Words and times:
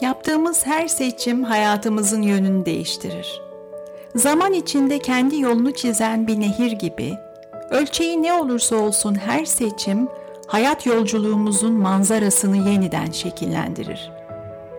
Yaptığımız 0.00 0.66
her 0.66 0.88
seçim 0.88 1.42
hayatımızın 1.42 2.22
yönünü 2.22 2.66
değiştirir. 2.66 3.42
Zaman 4.14 4.52
içinde 4.52 4.98
kendi 4.98 5.40
yolunu 5.40 5.72
çizen 5.72 6.26
bir 6.26 6.40
nehir 6.40 6.72
gibi, 6.72 7.14
ölçeği 7.70 8.22
ne 8.22 8.32
olursa 8.32 8.76
olsun 8.76 9.14
her 9.14 9.44
seçim 9.44 10.08
hayat 10.46 10.86
yolculuğumuzun 10.86 11.72
manzarasını 11.72 12.56
yeniden 12.70 13.10
şekillendirir. 13.10 14.10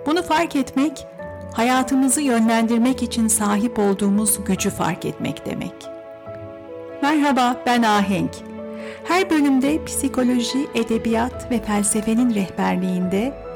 Bunu 0.05 0.23
fark 0.23 0.55
etmek, 0.55 1.07
hayatımızı 1.53 2.21
yönlendirmek 2.21 3.03
için 3.03 3.27
sahip 3.27 3.79
olduğumuz 3.79 4.43
gücü 4.43 4.69
fark 4.69 5.05
etmek 5.05 5.45
demek. 5.45 5.73
Merhaba, 7.01 7.55
ben 7.65 7.83
Ahenk. 7.83 8.31
Her 9.03 9.29
bölümde 9.29 9.85
psikoloji, 9.85 10.67
edebiyat 10.75 11.51
ve 11.51 11.61
felsefenin 11.61 12.35
rehberliğinde 12.35 13.48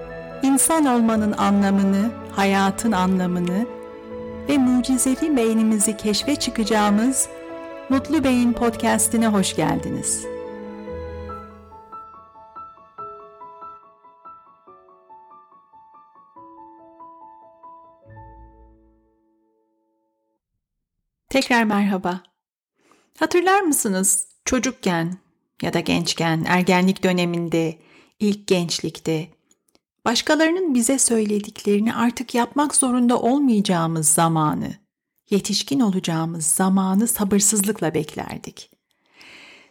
insan 0.44 0.86
olmanın 0.86 1.32
anlamını, 1.32 2.12
hayatın 2.32 2.92
anlamını 2.92 3.68
ve 4.50 4.58
mucizevi 4.58 5.38
beynimizi 5.38 5.98
keşfe 5.98 6.36
çıkacağımız 6.36 7.30
Mutlu 7.90 8.24
Beyin 8.24 8.54
podcast'ine 8.54 9.28
hoş 9.28 9.56
geldiniz. 9.56 10.26
Tekrar 21.30 21.64
merhaba. 21.64 22.24
Hatırlar 23.20 23.62
mısınız 23.62 24.28
çocukken 24.46 25.18
ya 25.62 25.74
da 25.74 25.80
gençken, 25.80 26.46
ergenlik 26.48 27.04
döneminde, 27.04 27.80
ilk 28.20 28.48
gençlikte 28.48 29.28
başkalarının 30.06 30.74
bize 30.74 31.00
söylediklerini 31.00 31.96
artık 31.96 32.36
yapmak 32.36 32.76
zorunda 32.76 33.22
olmayacağımız 33.22 34.08
zamanı, 34.08 34.74
yetişkin 35.30 35.80
olacağımız 35.80 36.46
zamanı 36.46 37.08
sabırsızlıkla 37.08 37.94
beklerdik. 37.94 38.70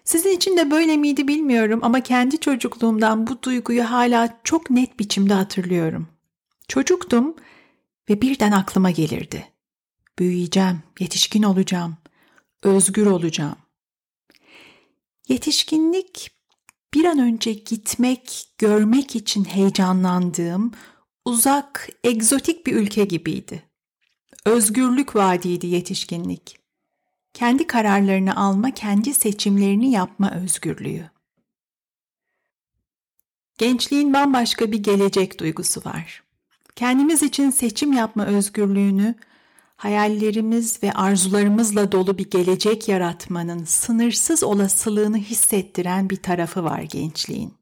Sizin 0.04 0.30
için 0.36 0.56
de 0.56 0.70
böyle 0.70 0.96
miydi 0.96 1.28
bilmiyorum 1.28 1.80
ama 1.82 2.00
kendi 2.00 2.40
çocukluğumdan 2.40 3.26
bu 3.26 3.42
duyguyu 3.42 3.90
hala 3.90 4.40
çok 4.44 4.70
net 4.70 4.98
biçimde 4.98 5.34
hatırlıyorum. 5.34 6.08
Çocuktum 6.68 7.36
ve 8.10 8.22
birden 8.22 8.52
aklıma 8.52 8.90
gelirdi. 8.90 9.52
Büyüyeceğim, 10.18 10.82
yetişkin 11.00 11.42
olacağım, 11.42 11.96
özgür 12.62 13.06
olacağım. 13.06 13.56
Yetişkinlik 15.28 16.30
bir 16.94 17.04
an 17.04 17.18
önce 17.18 17.52
gitmek, 17.52 18.48
görmek 18.58 19.16
için 19.16 19.44
heyecanlandığım 19.44 20.72
uzak, 21.24 21.88
egzotik 22.04 22.66
bir 22.66 22.74
ülke 22.74 23.04
gibiydi. 23.04 23.62
Özgürlük 24.44 25.16
vaadiydi 25.16 25.66
yetişkinlik. 25.66 26.58
Kendi 27.34 27.66
kararlarını 27.66 28.36
alma, 28.36 28.70
kendi 28.70 29.14
seçimlerini 29.14 29.90
yapma 29.90 30.30
özgürlüğü. 30.30 31.10
Gençliğin 33.58 34.14
bambaşka 34.14 34.72
bir 34.72 34.82
gelecek 34.82 35.40
duygusu 35.40 35.84
var. 35.84 36.22
Kendimiz 36.76 37.22
için 37.22 37.50
seçim 37.50 37.92
yapma 37.92 38.26
özgürlüğünü 38.26 39.14
hayallerimiz 39.82 40.82
ve 40.82 40.92
arzularımızla 40.92 41.92
dolu 41.92 42.18
bir 42.18 42.30
gelecek 42.30 42.88
yaratmanın 42.88 43.64
sınırsız 43.64 44.42
olasılığını 44.44 45.18
hissettiren 45.18 46.10
bir 46.10 46.16
tarafı 46.16 46.64
var 46.64 46.80
gençliğin. 46.80 47.54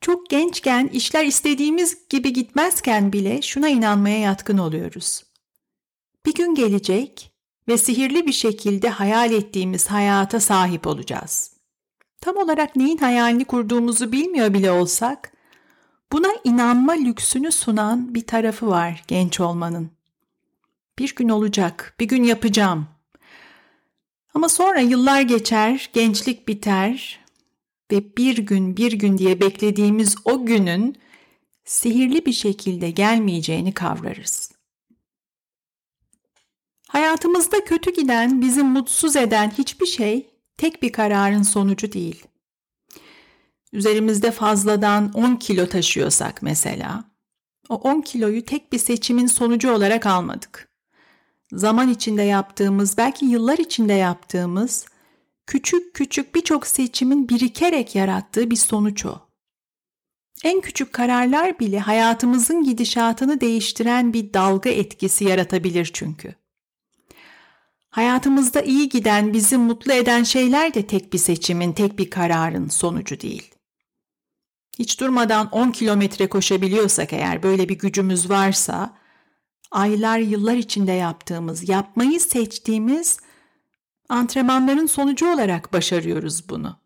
Çok 0.00 0.30
gençken 0.30 0.86
işler 0.86 1.24
istediğimiz 1.24 2.08
gibi 2.08 2.32
gitmezken 2.32 3.12
bile 3.12 3.42
şuna 3.42 3.68
inanmaya 3.68 4.18
yatkın 4.18 4.58
oluyoruz. 4.58 5.24
Bir 6.26 6.34
gün 6.34 6.54
gelecek 6.54 7.32
ve 7.68 7.78
sihirli 7.78 8.26
bir 8.26 8.32
şekilde 8.32 8.88
hayal 8.88 9.32
ettiğimiz 9.32 9.86
hayata 9.86 10.40
sahip 10.40 10.86
olacağız. 10.86 11.52
Tam 12.20 12.36
olarak 12.36 12.76
neyin 12.76 12.98
hayalini 12.98 13.44
kurduğumuzu 13.44 14.12
bilmiyor 14.12 14.54
bile 14.54 14.70
olsak, 14.70 15.32
buna 16.12 16.28
inanma 16.44 16.92
lüksünü 16.92 17.52
sunan 17.52 18.14
bir 18.14 18.26
tarafı 18.26 18.66
var 18.66 19.04
genç 19.08 19.40
olmanın. 19.40 19.95
Bir 20.98 21.14
gün 21.14 21.28
olacak, 21.28 21.94
bir 22.00 22.08
gün 22.08 22.24
yapacağım. 22.24 22.88
Ama 24.34 24.48
sonra 24.48 24.80
yıllar 24.80 25.20
geçer, 25.20 25.90
gençlik 25.92 26.48
biter 26.48 27.20
ve 27.92 28.16
bir 28.16 28.38
gün 28.38 28.76
bir 28.76 28.92
gün 28.92 29.18
diye 29.18 29.40
beklediğimiz 29.40 30.16
o 30.24 30.46
günün 30.46 30.96
sihirli 31.64 32.26
bir 32.26 32.32
şekilde 32.32 32.90
gelmeyeceğini 32.90 33.72
kavrarız. 33.74 34.52
Hayatımızda 36.88 37.64
kötü 37.64 37.94
giden, 37.94 38.40
bizi 38.40 38.62
mutsuz 38.62 39.16
eden 39.16 39.50
hiçbir 39.50 39.86
şey 39.86 40.30
tek 40.56 40.82
bir 40.82 40.92
kararın 40.92 41.42
sonucu 41.42 41.92
değil. 41.92 42.24
Üzerimizde 43.72 44.30
fazladan 44.30 45.12
10 45.12 45.36
kilo 45.36 45.66
taşıyorsak 45.66 46.42
mesela, 46.42 47.04
o 47.68 47.74
10 47.74 48.00
kiloyu 48.00 48.44
tek 48.44 48.72
bir 48.72 48.78
seçimin 48.78 49.26
sonucu 49.26 49.72
olarak 49.72 50.06
almadık 50.06 50.75
zaman 51.52 51.88
içinde 51.88 52.22
yaptığımız, 52.22 52.98
belki 52.98 53.26
yıllar 53.26 53.58
içinde 53.58 53.92
yaptığımız 53.92 54.86
küçük 55.46 55.94
küçük 55.94 56.34
birçok 56.34 56.66
seçimin 56.66 57.28
birikerek 57.28 57.94
yarattığı 57.94 58.50
bir 58.50 58.56
sonuç 58.56 59.06
o. 59.06 59.26
En 60.44 60.60
küçük 60.60 60.92
kararlar 60.92 61.58
bile 61.58 61.78
hayatımızın 61.78 62.64
gidişatını 62.64 63.40
değiştiren 63.40 64.12
bir 64.12 64.34
dalga 64.34 64.70
etkisi 64.70 65.24
yaratabilir 65.24 65.90
çünkü. 65.92 66.34
Hayatımızda 67.88 68.62
iyi 68.62 68.88
giden, 68.88 69.32
bizi 69.32 69.58
mutlu 69.58 69.92
eden 69.92 70.22
şeyler 70.22 70.74
de 70.74 70.86
tek 70.86 71.12
bir 71.12 71.18
seçimin, 71.18 71.72
tek 71.72 71.98
bir 71.98 72.10
kararın 72.10 72.68
sonucu 72.68 73.20
değil. 73.20 73.54
Hiç 74.78 75.00
durmadan 75.00 75.48
10 75.50 75.70
kilometre 75.70 76.28
koşabiliyorsak 76.28 77.12
eğer 77.12 77.42
böyle 77.42 77.68
bir 77.68 77.78
gücümüz 77.78 78.30
varsa 78.30 78.96
aylar 79.76 80.18
yıllar 80.18 80.54
içinde 80.54 80.92
yaptığımız, 80.92 81.68
yapmayı 81.68 82.20
seçtiğimiz 82.20 83.18
antrenmanların 84.08 84.86
sonucu 84.86 85.32
olarak 85.32 85.72
başarıyoruz 85.72 86.48
bunu. 86.48 86.76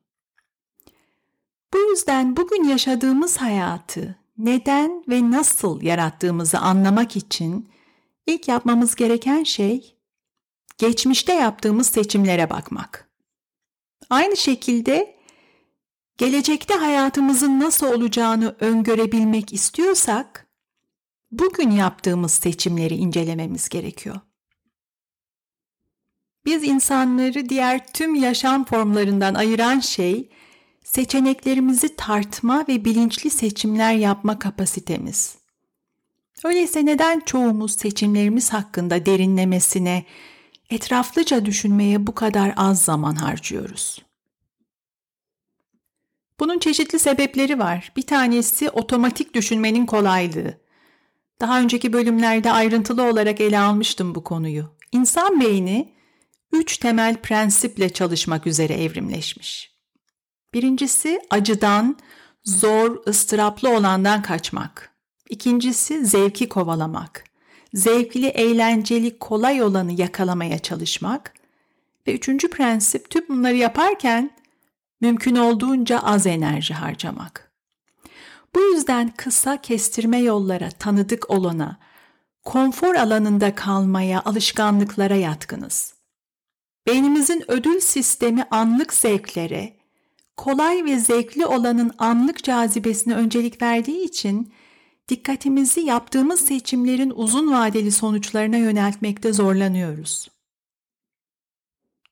Bu 1.75 1.78
yüzden 1.78 2.37
bugün 2.37 2.65
yaşadığımız 2.65 3.37
hayatı 3.37 4.19
neden 4.39 5.05
ve 5.09 5.31
nasıl 5.31 5.83
yarattığımızı 5.83 6.59
anlamak 6.59 7.17
için 7.17 7.69
ilk 8.27 8.49
yapmamız 8.49 8.95
gereken 8.95 9.43
şey 9.43 9.97
geçmişte 10.78 11.33
yaptığımız 11.33 11.87
seçimlere 11.87 12.51
bakmak. 12.51 13.11
Aynı 14.11 14.37
şekilde 14.37 15.17
gelecekte 16.19 16.75
hayatımızın 16.75 17.61
nasıl 17.61 17.87
olacağını 17.87 18.57
öngörebilmek 18.61 19.53
istiyorsak 19.53 20.50
bugün 21.33 21.71
yaptığımız 21.71 22.33
seçimleri 22.33 22.95
incelememiz 22.95 23.69
gerekiyor. 23.69 24.21
Biz 26.45 26.65
insanları 26.65 27.49
diğer 27.49 27.93
tüm 27.93 28.15
yaşam 28.15 28.65
formlarından 28.65 29.35
ayıran 29.35 29.81
şey 29.81 30.29
seçeneklerimizi 30.85 31.97
tartma 31.97 32.65
ve 32.69 32.85
bilinçli 32.85 33.31
seçimler 33.31 33.93
yapma 33.93 34.39
kapasitemiz. 34.39 35.39
Öyleyse 36.45 36.87
neden 36.87 37.21
çoğumuz 37.21 37.77
seçimlerimiz 37.77 38.53
hakkında 38.53 39.07
derinlemesine, 39.07 40.05
etraflıca 40.71 41.47
düşünmeye 41.47 42.07
bu 42.07 42.15
kadar 42.15 42.55
az 42.57 42.85
zaman 42.85 43.15
harcıyoruz? 43.15 44.05
Bunun 46.41 46.59
çeşitli 46.59 46.99
sebepleri 46.99 47.59
var. 47.59 47.93
Bir 47.97 48.03
tanesi 48.03 48.71
otomatik 48.71 49.35
düşünmenin 49.35 49.87
kolaylığı. 49.87 50.59
Daha 51.41 51.60
önceki 51.60 51.92
bölümlerde 51.92 52.53
ayrıntılı 52.53 53.03
olarak 53.03 53.41
ele 53.41 53.59
almıştım 53.59 54.15
bu 54.15 54.25
konuyu. 54.25 54.65
İnsan 54.92 55.41
beyni 55.41 55.92
üç 56.53 56.78
temel 56.78 57.16
prensiple 57.16 57.89
çalışmak 57.92 58.47
üzere 58.47 58.75
evrimleşmiş. 58.83 59.71
Birincisi 60.54 61.21
acıdan, 61.31 61.97
zor, 62.45 63.07
ıstıraplı 63.07 63.77
olandan 63.77 64.22
kaçmak. 64.22 64.91
İkincisi 65.28 66.07
zevki 66.07 66.48
kovalamak. 66.48 67.25
Zevkli, 67.75 68.27
eğlenceli, 68.27 69.19
kolay 69.19 69.63
olanı 69.63 70.01
yakalamaya 70.01 70.59
çalışmak. 70.59 71.34
Ve 72.07 72.15
üçüncü 72.15 72.51
prensip 72.51 73.10
tüm 73.10 73.28
bunları 73.28 73.57
yaparken 73.57 74.31
mümkün 75.01 75.37
olduğunca 75.37 75.98
az 75.98 76.27
enerji 76.27 76.75
harcamak. 76.75 77.50
Bu 78.55 78.61
yüzden 78.61 79.13
kısa 79.17 79.61
kestirme 79.61 80.19
yollara 80.19 80.71
tanıdık 80.71 81.31
olana, 81.31 81.79
konfor 82.45 82.95
alanında 82.95 83.55
kalmaya, 83.55 84.23
alışkanlıklara 84.25 85.17
yatkınız. 85.17 85.95
Beynimizin 86.87 87.45
ödül 87.49 87.81
sistemi 87.81 88.45
anlık 88.51 88.95
zevklere, 88.95 89.77
kolay 90.37 90.85
ve 90.85 90.99
zevkli 90.99 91.47
olanın 91.47 91.93
anlık 91.99 92.45
cazibesine 92.45 93.15
öncelik 93.15 93.63
verdiği 93.63 94.05
için 94.05 94.53
dikkatimizi 95.09 95.81
yaptığımız 95.81 96.41
seçimlerin 96.41 97.13
uzun 97.15 97.53
vadeli 97.53 97.93
sonuçlarına 97.93 98.57
yöneltmekte 98.57 99.33
zorlanıyoruz. 99.33 100.29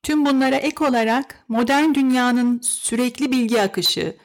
Tüm 0.02 0.26
bunlara 0.26 0.56
ek 0.56 0.84
olarak 0.84 1.44
modern 1.48 1.94
dünyanın 1.94 2.60
sürekli 2.62 3.32
bilgi 3.32 3.62
akışı 3.62 4.16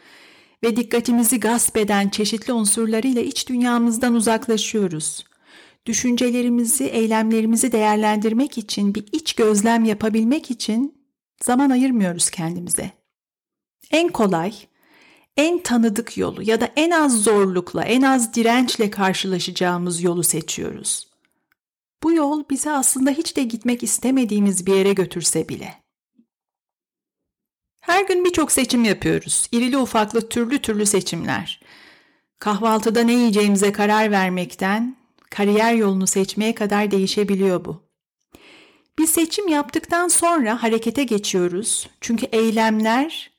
ve 0.64 0.76
dikkatimizi 0.76 1.40
gasp 1.40 1.78
eden 1.78 2.10
çeşitli 2.10 2.54
unsurlarıyla 2.54 3.22
iç 3.22 3.50
dünyamızdan 3.50 4.14
uzaklaşıyoruz. 4.14 5.24
Düşüncelerimizi, 5.86 6.84
eylemlerimizi 6.84 7.72
değerlendirmek 7.72 8.58
için, 8.58 8.96
bir 8.96 9.06
iç 9.12 9.34
gözlem 9.34 9.86
yapabilmek 9.86 10.52
için 10.52 11.06
zaman 11.44 11.70
ayırmıyoruz 11.70 12.30
kendimize. 12.30 12.92
En 13.92 14.10
kolay, 14.10 14.54
en 15.38 15.64
tanıdık 15.64 16.18
yolu 16.18 16.42
ya 16.44 16.62
da 16.62 16.70
en 16.76 16.92
az 16.92 17.24
zorlukla, 17.24 17.84
en 17.84 18.02
az 18.02 18.34
dirençle 18.34 18.90
karşılaşacağımız 18.90 20.04
yolu 20.04 20.24
seçiyoruz. 20.24 21.08
Bu 22.04 22.14
yol 22.14 22.44
bizi 22.50 22.72
aslında 22.72 23.12
hiç 23.12 23.38
de 23.38 23.44
gitmek 23.44 23.84
istemediğimiz 23.84 24.66
bir 24.66 24.76
yere 24.76 24.94
götürse 24.94 25.50
bile. 25.50 25.83
Her 27.84 28.06
gün 28.06 28.26
birçok 28.26 28.52
seçim 28.52 28.84
yapıyoruz. 28.84 29.48
İrili 29.52 29.78
ufaklı 29.78 30.30
türlü 30.30 30.62
türlü 30.62 30.86
seçimler. 30.86 31.60
Kahvaltıda 32.40 33.04
ne 33.04 33.14
yiyeceğimize 33.14 33.72
karar 33.72 34.12
vermekten 34.12 34.98
kariyer 35.30 35.74
yolunu 35.74 36.08
seçmeye 36.08 36.56
kadar 36.56 36.92
değişebiliyor 36.92 37.66
bu. 37.66 37.84
Bir 39.00 39.08
seçim 39.08 39.48
yaptıktan 39.48 40.08
sonra 40.08 40.64
harekete 40.64 41.04
geçiyoruz. 41.04 41.90
Çünkü 42.02 42.26
eylemler 42.26 43.32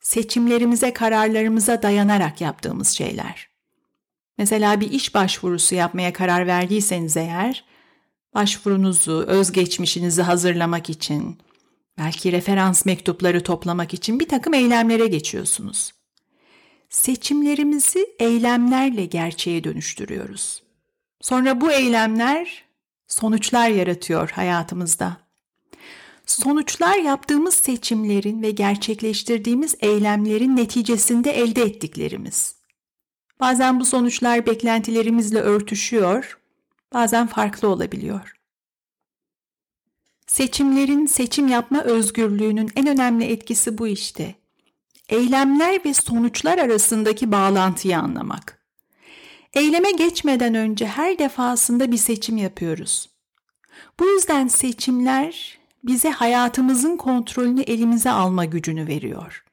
seçimlerimize, 0.00 0.92
kararlarımıza 0.92 1.82
dayanarak 1.82 2.40
yaptığımız 2.40 2.88
şeyler. 2.88 3.48
Mesela 4.38 4.80
bir 4.80 4.90
iş 4.90 5.14
başvurusu 5.14 5.74
yapmaya 5.74 6.12
karar 6.12 6.46
verdiyseniz 6.46 7.16
eğer, 7.16 7.64
başvurunuzu, 8.34 9.24
özgeçmişinizi 9.26 10.22
hazırlamak 10.22 10.90
için, 10.90 11.38
belki 12.00 12.32
referans 12.32 12.86
mektupları 12.86 13.42
toplamak 13.42 13.94
için 13.94 14.20
bir 14.20 14.28
takım 14.28 14.54
eylemlere 14.54 15.06
geçiyorsunuz. 15.06 15.92
Seçimlerimizi 16.88 18.06
eylemlerle 18.18 19.04
gerçeğe 19.04 19.64
dönüştürüyoruz. 19.64 20.62
Sonra 21.20 21.60
bu 21.60 21.72
eylemler 21.72 22.64
sonuçlar 23.06 23.68
yaratıyor 23.68 24.30
hayatımızda. 24.30 25.16
Sonuçlar 26.26 26.96
yaptığımız 26.96 27.54
seçimlerin 27.54 28.42
ve 28.42 28.50
gerçekleştirdiğimiz 28.50 29.74
eylemlerin 29.80 30.56
neticesinde 30.56 31.30
elde 31.30 31.62
ettiklerimiz. 31.62 32.54
Bazen 33.40 33.80
bu 33.80 33.84
sonuçlar 33.84 34.46
beklentilerimizle 34.46 35.40
örtüşüyor, 35.40 36.38
bazen 36.92 37.26
farklı 37.26 37.68
olabiliyor. 37.68 38.39
Seçimlerin 40.30 41.06
seçim 41.06 41.48
yapma 41.48 41.82
özgürlüğünün 41.82 42.70
en 42.76 42.86
önemli 42.86 43.24
etkisi 43.24 43.78
bu 43.78 43.86
işte. 43.86 44.34
Eylemler 45.08 45.84
ve 45.84 45.94
sonuçlar 45.94 46.58
arasındaki 46.58 47.32
bağlantıyı 47.32 47.98
anlamak. 47.98 48.66
Eyleme 49.54 49.92
geçmeden 49.92 50.54
önce 50.54 50.86
her 50.86 51.18
defasında 51.18 51.92
bir 51.92 51.96
seçim 51.96 52.36
yapıyoruz. 52.36 53.10
Bu 54.00 54.06
yüzden 54.06 54.48
seçimler 54.48 55.58
bize 55.84 56.10
hayatımızın 56.10 56.96
kontrolünü 56.96 57.60
elimize 57.60 58.10
alma 58.10 58.44
gücünü 58.44 58.86
veriyor. 58.86 59.44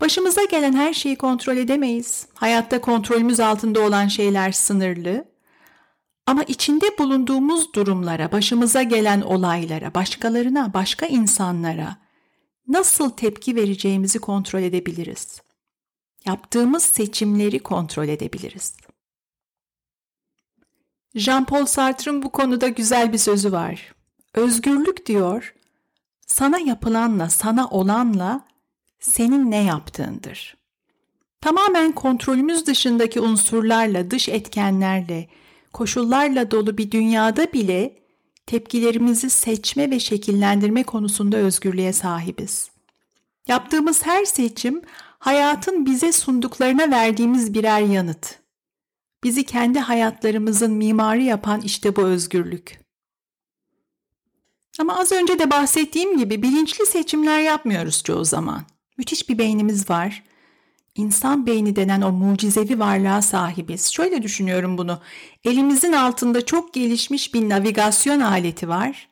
Başımıza 0.00 0.44
gelen 0.44 0.72
her 0.72 0.92
şeyi 0.92 1.16
kontrol 1.16 1.56
edemeyiz. 1.56 2.26
Hayatta 2.34 2.80
kontrolümüz 2.80 3.40
altında 3.40 3.80
olan 3.80 4.08
şeyler 4.08 4.52
sınırlı. 4.52 5.29
Ama 6.30 6.42
içinde 6.42 6.98
bulunduğumuz 6.98 7.74
durumlara, 7.74 8.32
başımıza 8.32 8.82
gelen 8.82 9.20
olaylara, 9.20 9.94
başkalarına, 9.94 10.74
başka 10.74 11.06
insanlara 11.06 11.96
nasıl 12.68 13.10
tepki 13.10 13.56
vereceğimizi 13.56 14.18
kontrol 14.18 14.62
edebiliriz. 14.62 15.42
Yaptığımız 16.26 16.82
seçimleri 16.82 17.58
kontrol 17.58 18.08
edebiliriz. 18.08 18.76
Jean-Paul 21.14 21.66
Sartre'ın 21.66 22.22
bu 22.22 22.32
konuda 22.32 22.68
güzel 22.68 23.12
bir 23.12 23.18
sözü 23.18 23.52
var. 23.52 23.94
Özgürlük 24.34 25.06
diyor, 25.06 25.54
sana 26.26 26.58
yapılanla, 26.58 27.30
sana 27.30 27.68
olanla 27.68 28.44
senin 29.00 29.50
ne 29.50 29.64
yaptığındır. 29.64 30.56
Tamamen 31.40 31.92
kontrolümüz 31.92 32.66
dışındaki 32.66 33.20
unsurlarla, 33.20 34.10
dış 34.10 34.28
etkenlerle, 34.28 35.28
koşullarla 35.72 36.50
dolu 36.50 36.78
bir 36.78 36.90
dünyada 36.90 37.52
bile 37.52 37.96
tepkilerimizi 38.46 39.30
seçme 39.30 39.90
ve 39.90 40.00
şekillendirme 40.00 40.82
konusunda 40.82 41.36
özgürlüğe 41.36 41.92
sahibiz. 41.92 42.70
Yaptığımız 43.48 44.06
her 44.06 44.24
seçim 44.24 44.82
hayatın 45.18 45.86
bize 45.86 46.12
sunduklarına 46.12 46.90
verdiğimiz 46.90 47.54
birer 47.54 47.80
yanıt. 47.80 48.38
Bizi 49.24 49.44
kendi 49.44 49.78
hayatlarımızın 49.78 50.72
mimarı 50.72 51.22
yapan 51.22 51.60
işte 51.60 51.96
bu 51.96 52.02
özgürlük. 52.02 52.80
Ama 54.78 54.98
az 54.98 55.12
önce 55.12 55.38
de 55.38 55.50
bahsettiğim 55.50 56.18
gibi 56.18 56.42
bilinçli 56.42 56.86
seçimler 56.86 57.40
yapmıyoruz 57.40 58.02
çoğu 58.04 58.24
zaman. 58.24 58.62
Müthiş 58.98 59.28
bir 59.28 59.38
beynimiz 59.38 59.90
var. 59.90 60.24
İnsan 60.94 61.46
beyni 61.46 61.76
denen 61.76 62.02
o 62.02 62.12
mucizevi 62.12 62.78
varlığa 62.78 63.22
sahibiz. 63.22 63.92
Şöyle 63.92 64.22
düşünüyorum 64.22 64.78
bunu. 64.78 65.00
Elimizin 65.44 65.92
altında 65.92 66.46
çok 66.46 66.74
gelişmiş 66.74 67.34
bir 67.34 67.48
navigasyon 67.48 68.20
aleti 68.20 68.68
var. 68.68 69.08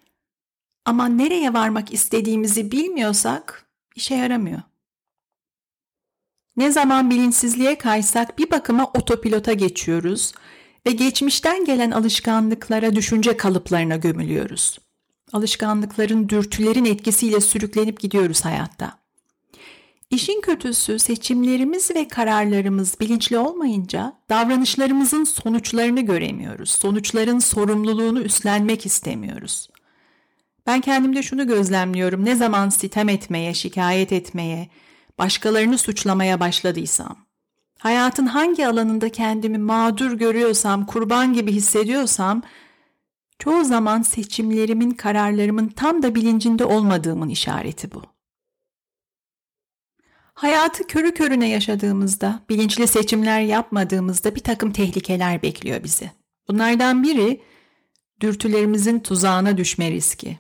Ama 0.85 1.09
nereye 1.09 1.55
varmak 1.55 1.93
istediğimizi 1.93 2.73
bilmiyorsak 2.73 3.67
işe 3.97 4.15
yaramıyor. 4.15 4.63
Ne 6.57 6.73
zaman 6.73 7.11
bilinçsizliğe 7.11 7.79
kaysak 7.79 8.39
bir 8.39 8.51
bakıma 8.51 8.91
otopilota 8.95 9.53
geçiyoruz 9.53 10.33
ve 10.87 10.91
geçmişten 10.91 11.65
gelen 11.65 11.91
alışkanlıklara, 11.91 12.97
düşünce 12.97 13.37
kalıplarına 13.37 13.97
gömülüyoruz. 13.97 14.79
Alışkanlıkların, 15.33 16.29
dürtülerin 16.29 16.85
etkisiyle 16.85 17.41
sürüklenip 17.41 18.01
gidiyoruz 18.01 18.45
hayatta. 18.45 18.99
İşin 20.11 20.41
kötüsü 20.41 20.99
seçimlerimiz 20.99 21.91
ve 21.91 22.09
kararlarımız 22.09 23.01
bilinçli 23.01 23.39
olmayınca 23.39 24.13
davranışlarımızın 24.29 25.25
sonuçlarını 25.25 26.01
göremiyoruz. 26.01 26.71
Sonuçların 26.71 27.39
sorumluluğunu 27.39 28.21
üstlenmek 28.21 28.87
istemiyoruz. 28.87 29.69
Ben 30.67 30.81
kendimde 30.81 31.23
şunu 31.23 31.47
gözlemliyorum. 31.47 32.25
Ne 32.25 32.35
zaman 32.35 32.69
sitem 32.69 33.09
etmeye, 33.09 33.55
şikayet 33.55 34.13
etmeye, 34.13 34.69
başkalarını 35.19 35.79
suçlamaya 35.79 36.41
başladıysam, 36.41 37.17
hayatın 37.79 38.27
hangi 38.27 38.67
alanında 38.67 39.09
kendimi 39.09 39.59
mağdur 39.59 40.13
görüyorsam, 40.13 40.87
kurban 40.87 41.33
gibi 41.33 41.53
hissediyorsam, 41.53 42.43
çoğu 43.39 43.65
zaman 43.65 44.03
seçimlerimin, 44.03 44.91
kararlarımın 44.91 45.69
tam 45.69 46.03
da 46.03 46.15
bilincinde 46.15 46.65
olmadığımın 46.65 47.29
işareti 47.29 47.93
bu. 47.93 48.18
Hayatı 50.39 50.87
körü 50.87 51.15
körüne 51.15 51.49
yaşadığımızda, 51.49 52.41
bilinçli 52.49 52.87
seçimler 52.87 53.41
yapmadığımızda 53.41 54.35
bir 54.35 54.41
takım 54.41 54.73
tehlikeler 54.73 55.43
bekliyor 55.43 55.85
bizi. 55.85 56.11
Bunlardan 56.49 57.03
biri 57.03 57.41
dürtülerimizin 58.21 59.01
tuzağına 59.01 59.57
düşme 59.57 59.91
riski. 59.91 60.39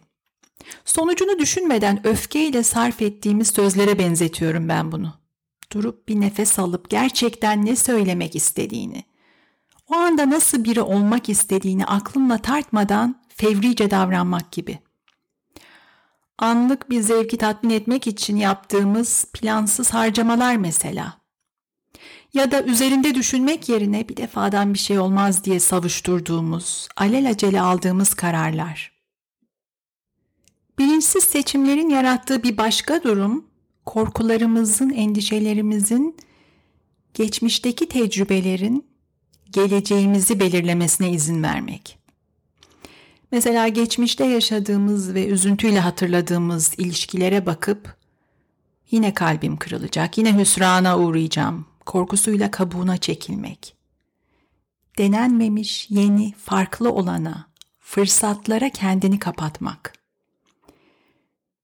Sonucunu 0.84 1.38
düşünmeden 1.38 2.06
öfkeyle 2.06 2.62
sarf 2.62 3.02
ettiğimiz 3.02 3.48
sözlere 3.48 3.98
benzetiyorum 3.98 4.68
ben 4.68 4.92
bunu. 4.92 5.14
Durup 5.72 6.08
bir 6.08 6.20
nefes 6.20 6.58
alıp 6.58 6.90
gerçekten 6.90 7.66
ne 7.66 7.76
söylemek 7.76 8.36
istediğini, 8.36 9.04
o 9.88 9.94
anda 9.94 10.30
nasıl 10.30 10.64
biri 10.64 10.80
olmak 10.80 11.28
istediğini 11.28 11.86
aklımla 11.86 12.38
tartmadan 12.38 13.22
fevrice 13.28 13.90
davranmak 13.90 14.52
gibi. 14.52 14.78
Anlık 16.38 16.90
bir 16.90 17.00
zevki 17.00 17.36
tatmin 17.36 17.70
etmek 17.70 18.06
için 18.06 18.36
yaptığımız 18.36 19.24
plansız 19.32 19.90
harcamalar 19.90 20.56
mesela. 20.56 21.18
Ya 22.34 22.50
da 22.50 22.62
üzerinde 22.62 23.14
düşünmek 23.14 23.68
yerine 23.68 24.08
bir 24.08 24.16
defadan 24.16 24.74
bir 24.74 24.78
şey 24.78 24.98
olmaz 24.98 25.44
diye 25.44 25.60
savuşturduğumuz, 25.60 26.88
alelacele 26.96 27.60
aldığımız 27.60 28.14
kararlar. 28.14 28.92
Bilinçsiz 30.78 31.24
seçimlerin 31.24 31.88
yarattığı 31.88 32.42
bir 32.42 32.56
başka 32.56 33.02
durum, 33.02 33.46
korkularımızın, 33.86 34.90
endişelerimizin, 34.90 36.16
geçmişteki 37.14 37.88
tecrübelerin 37.88 38.86
geleceğimizi 39.50 40.40
belirlemesine 40.40 41.10
izin 41.10 41.42
vermek. 41.42 41.97
Mesela 43.32 43.68
geçmişte 43.68 44.24
yaşadığımız 44.24 45.14
ve 45.14 45.26
üzüntüyle 45.26 45.80
hatırladığımız 45.80 46.74
ilişkilere 46.78 47.46
bakıp 47.46 47.96
yine 48.90 49.14
kalbim 49.14 49.56
kırılacak, 49.56 50.18
yine 50.18 50.38
hüsrana 50.38 50.98
uğrayacağım 50.98 51.66
korkusuyla 51.86 52.50
kabuğuna 52.50 52.96
çekilmek. 52.96 53.74
denenmemiş, 54.98 55.86
yeni, 55.90 56.32
farklı 56.32 56.92
olana, 56.92 57.48
fırsatlara 57.78 58.70
kendini 58.70 59.18
kapatmak. 59.18 59.92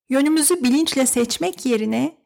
Yönümüzü 0.08 0.64
bilinçle 0.64 1.06
seçmek 1.06 1.66
yerine 1.66 2.16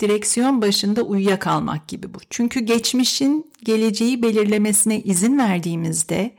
direksiyon 0.00 0.62
başında 0.62 1.02
uyuyakalmak 1.02 1.88
gibi 1.88 2.14
bu. 2.14 2.18
Çünkü 2.30 2.60
geçmişin 2.60 3.52
geleceği 3.64 4.22
belirlemesine 4.22 5.00
izin 5.00 5.38
verdiğimizde 5.38 6.36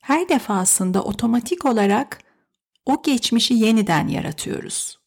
her 0.00 0.28
defasında 0.28 1.02
otomatik 1.02 1.64
olarak 1.64 2.18
o 2.86 3.02
geçmişi 3.02 3.54
yeniden 3.54 4.08
yaratıyoruz. 4.08 5.00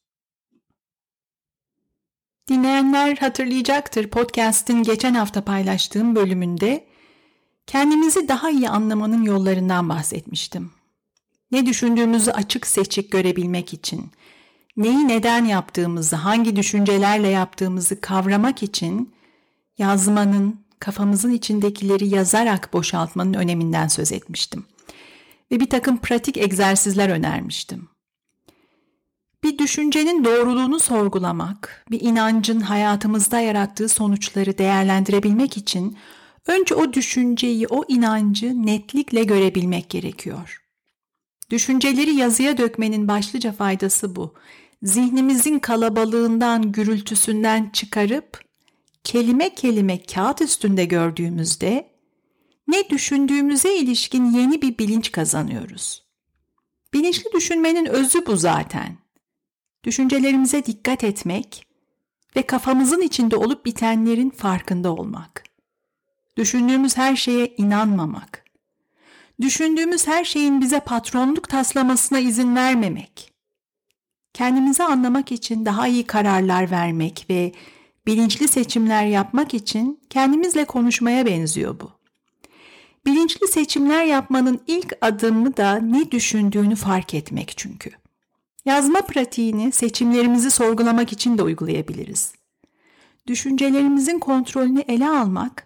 Dinleyenler 2.49 3.17
hatırlayacaktır 3.17 4.09
podcast'in 4.09 4.83
geçen 4.83 5.13
hafta 5.13 5.43
paylaştığım 5.43 6.15
bölümünde 6.15 6.87
kendimizi 7.67 8.27
daha 8.27 8.49
iyi 8.49 8.69
anlamanın 8.69 9.23
yollarından 9.23 9.89
bahsetmiştim. 9.89 10.71
Ne 11.51 11.65
düşündüğümüzü 11.65 12.31
açık 12.31 12.67
seçik 12.67 13.11
görebilmek 13.11 13.73
için, 13.73 14.11
neyi 14.77 15.07
neden 15.07 15.45
yaptığımızı, 15.45 16.15
hangi 16.15 16.55
düşüncelerle 16.55 17.27
yaptığımızı 17.27 18.01
kavramak 18.01 18.63
için 18.63 19.13
yazmanın, 19.77 20.65
kafamızın 20.79 21.31
içindekileri 21.31 22.07
yazarak 22.07 22.73
boşaltmanın 22.73 23.33
öneminden 23.33 23.87
söz 23.87 24.11
etmiştim. 24.11 24.65
Ve 25.51 25.59
bir 25.59 25.69
takım 25.69 25.97
pratik 25.97 26.37
egzersizler 26.37 27.09
önermiştim. 27.09 27.89
Bir 29.43 29.57
düşüncenin 29.57 30.25
doğruluğunu 30.25 30.79
sorgulamak, 30.79 31.85
bir 31.91 32.01
inancın 32.01 32.59
hayatımızda 32.59 33.39
yarattığı 33.39 33.89
sonuçları 33.89 34.57
değerlendirebilmek 34.57 35.57
için 35.57 35.97
önce 36.47 36.75
o 36.75 36.93
düşünceyi, 36.93 37.67
o 37.67 37.83
inancı 37.87 38.65
netlikle 38.65 39.23
görebilmek 39.23 39.89
gerekiyor. 39.89 40.61
Düşünceleri 41.49 42.15
yazıya 42.15 42.57
dökmenin 42.57 43.07
başlıca 43.07 43.51
faydası 43.51 44.15
bu. 44.15 44.33
Zihnimizin 44.83 45.59
kalabalığından, 45.59 46.71
gürültüsünden 46.71 47.69
çıkarıp 47.73 48.41
kelime 49.03 49.55
kelime 49.55 50.03
kağıt 50.03 50.41
üstünde 50.41 50.85
gördüğümüzde 50.85 51.92
ne 52.67 52.89
düşündüğümüze 52.89 53.77
ilişkin 53.77 54.25
yeni 54.31 54.61
bir 54.61 54.77
bilinç 54.77 55.11
kazanıyoruz. 55.11 56.03
Bilinçli 56.93 57.31
düşünmenin 57.33 57.85
özü 57.85 58.25
bu 58.25 58.37
zaten. 58.37 58.97
Düşüncelerimize 59.83 60.65
dikkat 60.65 61.03
etmek 61.03 61.67
ve 62.35 62.41
kafamızın 62.41 63.01
içinde 63.01 63.35
olup 63.35 63.65
bitenlerin 63.65 64.29
farkında 64.29 64.93
olmak. 64.93 65.43
Düşündüğümüz 66.37 66.97
her 66.97 67.15
şeye 67.15 67.53
inanmamak. 67.57 68.43
Düşündüğümüz 69.41 70.07
her 70.07 70.23
şeyin 70.23 70.61
bize 70.61 70.79
patronluk 70.79 71.49
taslamasına 71.49 72.19
izin 72.19 72.55
vermemek. 72.55 73.33
Kendimizi 74.33 74.83
anlamak 74.83 75.31
için 75.31 75.65
daha 75.65 75.87
iyi 75.87 76.03
kararlar 76.03 76.71
vermek 76.71 77.25
ve 77.29 77.51
bilinçli 78.07 78.47
seçimler 78.47 79.05
yapmak 79.05 79.53
için 79.53 80.01
kendimizle 80.09 80.65
konuşmaya 80.65 81.25
benziyor 81.25 81.79
bu. 81.79 82.02
Bilinçli 83.05 83.47
seçimler 83.47 84.05
yapmanın 84.05 84.61
ilk 84.67 84.97
adımı 85.01 85.57
da 85.57 85.75
ne 85.75 86.11
düşündüğünü 86.11 86.75
fark 86.75 87.13
etmek 87.13 87.53
çünkü. 87.57 87.91
Yazma 88.65 89.01
pratiğini 89.01 89.71
seçimlerimizi 89.71 90.51
sorgulamak 90.51 91.13
için 91.13 91.37
de 91.37 91.43
uygulayabiliriz. 91.43 92.33
Düşüncelerimizin 93.27 94.19
kontrolünü 94.19 94.79
ele 94.79 95.09
almak 95.09 95.65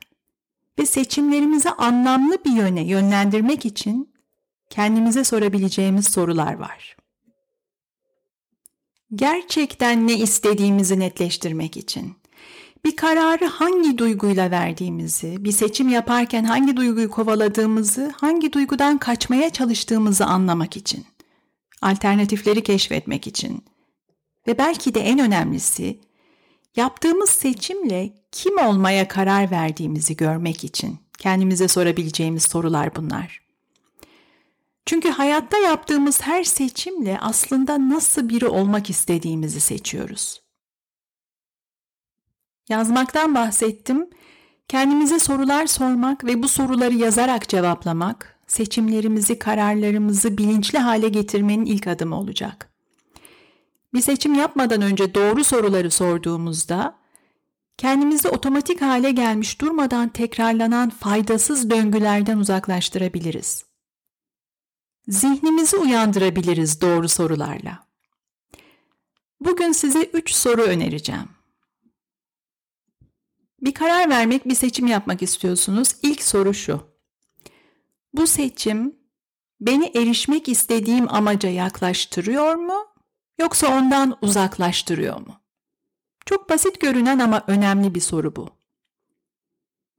ve 0.79 0.85
seçimlerimizi 0.85 1.69
anlamlı 1.69 2.37
bir 2.45 2.51
yöne 2.51 2.87
yönlendirmek 2.87 3.65
için 3.65 4.13
kendimize 4.69 5.23
sorabileceğimiz 5.23 6.07
sorular 6.07 6.53
var. 6.53 6.97
Gerçekten 9.15 10.07
ne 10.07 10.13
istediğimizi 10.13 10.99
netleştirmek 10.99 11.77
için 11.77 12.15
bir 12.87 12.95
kararı 12.95 13.45
hangi 13.45 13.97
duyguyla 13.97 14.51
verdiğimizi, 14.51 15.45
bir 15.45 15.51
seçim 15.51 15.89
yaparken 15.89 16.43
hangi 16.43 16.77
duyguyu 16.77 17.09
kovaladığımızı, 17.09 18.13
hangi 18.17 18.53
duygudan 18.53 18.97
kaçmaya 18.97 19.49
çalıştığımızı 19.49 20.25
anlamak 20.25 20.77
için, 20.77 21.05
alternatifleri 21.81 22.63
keşfetmek 22.63 23.27
için 23.27 23.65
ve 24.47 24.57
belki 24.57 24.93
de 24.93 24.99
en 24.99 25.19
önemlisi 25.19 25.99
yaptığımız 26.75 27.29
seçimle 27.29 28.13
kim 28.31 28.57
olmaya 28.57 29.07
karar 29.07 29.51
verdiğimizi 29.51 30.17
görmek 30.17 30.63
için 30.63 30.97
kendimize 31.17 31.67
sorabileceğimiz 31.67 32.43
sorular 32.43 32.95
bunlar. 32.95 33.41
Çünkü 34.85 35.09
hayatta 35.09 35.57
yaptığımız 35.57 36.21
her 36.21 36.43
seçimle 36.43 37.19
aslında 37.19 37.89
nasıl 37.89 38.29
biri 38.29 38.47
olmak 38.47 38.89
istediğimizi 38.89 39.59
seçiyoruz. 39.59 40.46
Yazmaktan 42.69 43.35
bahsettim. 43.35 44.09
Kendimize 44.67 45.19
sorular 45.19 45.67
sormak 45.67 46.23
ve 46.23 46.43
bu 46.43 46.47
soruları 46.47 46.93
yazarak 46.93 47.49
cevaplamak, 47.49 48.39
seçimlerimizi, 48.47 49.39
kararlarımızı 49.39 50.37
bilinçli 50.37 50.79
hale 50.79 51.09
getirmenin 51.09 51.65
ilk 51.65 51.87
adımı 51.87 52.19
olacak. 52.19 52.69
Bir 53.93 54.01
seçim 54.01 54.33
yapmadan 54.33 54.81
önce 54.81 55.15
doğru 55.15 55.43
soruları 55.43 55.91
sorduğumuzda 55.91 56.95
kendimizi 57.77 58.29
otomatik 58.29 58.81
hale 58.81 59.11
gelmiş 59.11 59.61
durmadan 59.61 60.09
tekrarlanan 60.09 60.89
faydasız 60.89 61.69
döngülerden 61.69 62.37
uzaklaştırabiliriz. 62.37 63.65
Zihnimizi 65.07 65.77
uyandırabiliriz 65.77 66.81
doğru 66.81 67.09
sorularla. 67.09 67.87
Bugün 69.39 69.71
size 69.71 70.03
üç 70.03 70.33
soru 70.33 70.61
önereceğim. 70.61 71.36
Bir 73.61 73.73
karar 73.73 74.09
vermek, 74.09 74.45
bir 74.45 74.55
seçim 74.55 74.87
yapmak 74.87 75.21
istiyorsunuz. 75.21 75.95
İlk 76.03 76.23
soru 76.23 76.53
şu. 76.53 76.81
Bu 78.13 78.27
seçim 78.27 78.95
beni 79.61 79.85
erişmek 79.85 80.49
istediğim 80.49 81.13
amaca 81.13 81.49
yaklaştırıyor 81.49 82.55
mu 82.55 82.85
yoksa 83.39 83.77
ondan 83.77 84.17
uzaklaştırıyor 84.21 85.19
mu? 85.19 85.41
Çok 86.25 86.49
basit 86.49 86.81
görünen 86.81 87.19
ama 87.19 87.43
önemli 87.47 87.95
bir 87.95 88.01
soru 88.01 88.35
bu. 88.35 88.49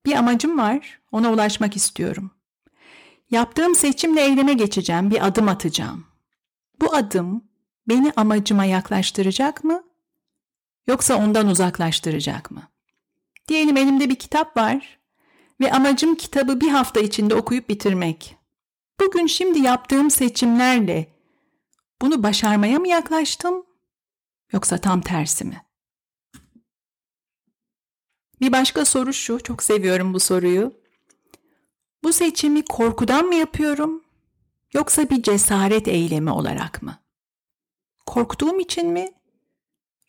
Bir 0.06 0.12
amacım 0.12 0.58
var, 0.58 1.00
ona 1.12 1.32
ulaşmak 1.32 1.76
istiyorum. 1.76 2.30
Yaptığım 3.30 3.74
seçimle 3.74 4.20
eyleme 4.20 4.52
geçeceğim, 4.52 5.10
bir 5.10 5.26
adım 5.26 5.48
atacağım. 5.48 6.06
Bu 6.80 6.94
adım 6.94 7.44
beni 7.88 8.12
amacıma 8.16 8.64
yaklaştıracak 8.64 9.64
mı 9.64 9.84
yoksa 10.86 11.16
ondan 11.16 11.46
uzaklaştıracak 11.46 12.50
mı? 12.50 12.68
Diyelim 13.48 13.76
elimde 13.76 14.08
bir 14.08 14.16
kitap 14.16 14.56
var 14.56 14.98
ve 15.60 15.72
amacım 15.72 16.14
kitabı 16.14 16.60
bir 16.60 16.68
hafta 16.68 17.00
içinde 17.00 17.34
okuyup 17.34 17.68
bitirmek. 17.68 18.36
Bugün 19.00 19.26
şimdi 19.26 19.58
yaptığım 19.58 20.10
seçimlerle 20.10 21.12
bunu 22.02 22.22
başarmaya 22.22 22.78
mı 22.78 22.88
yaklaştım 22.88 23.66
yoksa 24.52 24.78
tam 24.78 25.00
tersi 25.00 25.44
mi? 25.44 25.64
Bir 28.40 28.52
başka 28.52 28.84
soru 28.84 29.12
şu, 29.12 29.42
çok 29.42 29.62
seviyorum 29.62 30.14
bu 30.14 30.20
soruyu. 30.20 30.74
Bu 32.02 32.12
seçimi 32.12 32.64
korkudan 32.64 33.24
mı 33.26 33.34
yapıyorum 33.34 34.04
yoksa 34.74 35.10
bir 35.10 35.22
cesaret 35.22 35.88
eylemi 35.88 36.30
olarak 36.30 36.82
mı? 36.82 36.98
Korktuğum 38.06 38.60
için 38.60 38.86
mi 38.86 39.12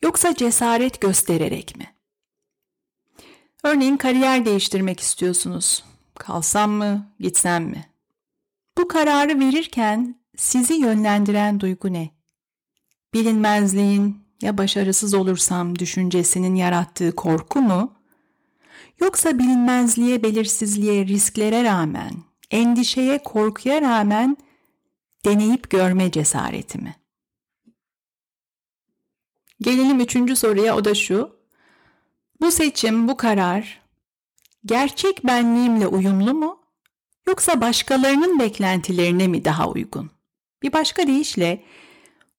yoksa 0.02 0.34
cesaret 0.34 1.00
göstererek 1.00 1.76
mi? 1.76 1.99
Örneğin 3.64 3.96
kariyer 3.96 4.44
değiştirmek 4.44 5.00
istiyorsunuz. 5.00 5.84
Kalsam 6.18 6.70
mı, 6.70 7.12
gitsem 7.20 7.64
mi? 7.64 7.90
Bu 8.78 8.88
kararı 8.88 9.40
verirken 9.40 10.20
sizi 10.36 10.74
yönlendiren 10.74 11.60
duygu 11.60 11.92
ne? 11.92 12.10
Bilinmezliğin 13.14 14.18
ya 14.42 14.58
başarısız 14.58 15.14
olursam 15.14 15.78
düşüncesinin 15.78 16.54
yarattığı 16.54 17.16
korku 17.16 17.60
mu? 17.60 17.94
Yoksa 19.00 19.38
bilinmezliğe, 19.38 20.22
belirsizliğe, 20.22 21.06
risklere 21.06 21.64
rağmen, 21.64 22.12
endişeye, 22.50 23.22
korkuya 23.22 23.80
rağmen 23.80 24.36
deneyip 25.24 25.70
görme 25.70 26.10
cesareti 26.10 26.78
mi? 26.78 26.96
Gelelim 29.60 30.00
üçüncü 30.00 30.36
soruya 30.36 30.76
o 30.76 30.84
da 30.84 30.94
şu. 30.94 31.39
Bu 32.40 32.50
seçim, 32.50 33.08
bu 33.08 33.16
karar 33.16 33.80
gerçek 34.64 35.26
benliğimle 35.26 35.86
uyumlu 35.86 36.34
mu? 36.34 36.60
Yoksa 37.28 37.60
başkalarının 37.60 38.38
beklentilerine 38.38 39.28
mi 39.28 39.44
daha 39.44 39.68
uygun? 39.68 40.10
Bir 40.62 40.72
başka 40.72 41.06
deyişle 41.06 41.64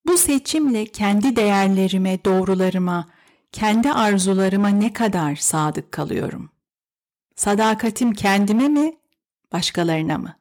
bu 0.06 0.18
seçimle 0.18 0.86
kendi 0.86 1.36
değerlerime, 1.36 2.26
doğrularıma, 2.26 3.10
kendi 3.52 3.92
arzularıma 3.92 4.68
ne 4.68 4.94
kadar 4.94 5.36
sadık 5.36 5.92
kalıyorum? 5.92 6.50
Sadakatim 7.36 8.14
kendime 8.14 8.68
mi, 8.68 8.98
başkalarına 9.52 10.18
mı? 10.18 10.36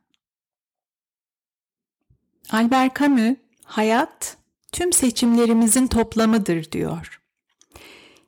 Albert 2.51 3.01
Camus, 3.01 3.37
hayat 3.65 4.37
tüm 4.73 4.93
seçimlerimizin 4.93 5.87
toplamıdır 5.87 6.73
diyor. 6.73 7.20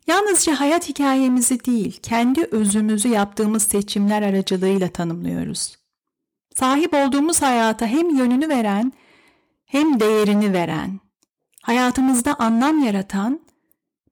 Yalnızca 0.06 0.60
hayat 0.60 0.88
hikayemizi 0.88 1.64
değil, 1.64 2.00
kendi 2.02 2.44
özümüzü 2.44 3.08
yaptığımız 3.08 3.62
seçimler 3.62 4.22
aracılığıyla 4.22 4.88
tanımlıyoruz. 4.88 5.76
Sahip 6.54 6.94
olduğumuz 6.94 7.42
hayata 7.42 7.86
hem 7.86 8.16
yönünü 8.16 8.48
veren 8.48 8.92
hem 9.64 10.00
değerini 10.00 10.52
veren, 10.52 11.00
hayatımızda 11.62 12.34
anlam 12.34 12.84
yaratan, 12.84 13.40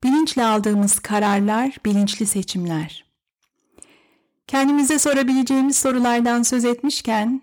bilinçle 0.02 0.44
aldığımız 0.44 0.98
kararlar, 0.98 1.76
bilinçli 1.84 2.26
seçimler. 2.26 3.04
Kendimize 4.46 4.98
sorabileceğimiz 4.98 5.78
sorulardan 5.78 6.42
söz 6.42 6.64
etmişken, 6.64 7.42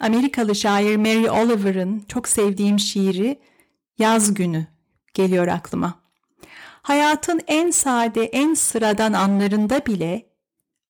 Amerikalı 0.00 0.54
şair 0.54 0.96
Mary 0.96 1.30
Oliver'ın 1.30 2.04
çok 2.08 2.28
sevdiğim 2.28 2.78
şiiri 2.78 3.40
Yaz 3.98 4.34
Günü 4.34 4.66
geliyor 5.14 5.46
aklıma. 5.46 5.94
Hayatın 6.86 7.40
en 7.46 7.70
sade, 7.70 8.24
en 8.24 8.54
sıradan 8.54 9.12
anlarında 9.12 9.86
bile 9.86 10.30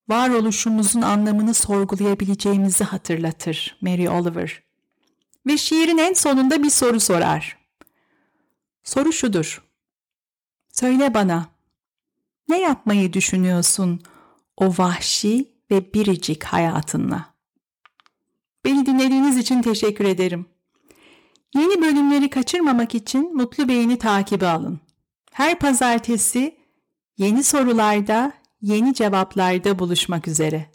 varoluşumuzun 0.09 1.01
anlamını 1.01 1.53
sorgulayabileceğimizi 1.53 2.83
hatırlatır 2.83 3.77
Mary 3.81 4.09
Oliver. 4.09 4.63
Ve 5.47 5.57
şiirin 5.57 5.97
en 5.97 6.13
sonunda 6.13 6.63
bir 6.63 6.69
soru 6.69 6.99
sorar. 6.99 7.57
Soru 8.83 9.13
şudur. 9.13 9.63
Söyle 10.71 11.13
bana, 11.13 11.45
ne 12.49 12.59
yapmayı 12.61 13.13
düşünüyorsun 13.13 14.01
o 14.57 14.73
vahşi 14.77 15.53
ve 15.71 15.93
biricik 15.93 16.43
hayatınla? 16.43 17.33
Beni 18.65 18.85
dinlediğiniz 18.85 19.37
için 19.37 19.61
teşekkür 19.61 20.05
ederim. 20.05 20.45
Yeni 21.55 21.81
bölümleri 21.81 22.29
kaçırmamak 22.29 22.95
için 22.95 23.35
Mutlu 23.35 23.67
Beyni 23.67 23.97
takibi 23.97 24.45
alın. 24.45 24.86
Her 25.37 25.59
pazartesi 25.59 26.57
yeni 27.17 27.43
sorularda, 27.43 28.33
yeni 28.61 28.93
cevaplarda 28.93 29.79
buluşmak 29.79 30.27
üzere. 30.27 30.71